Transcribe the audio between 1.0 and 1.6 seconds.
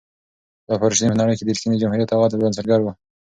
په نړۍ کې د